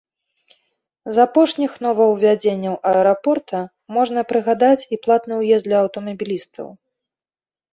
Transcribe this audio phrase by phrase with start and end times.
[1.17, 3.59] З апошніх новаўвядзенняў аэрапорта
[3.99, 6.67] можна прыгадаць і платны ўезд для аўтамабілістаў.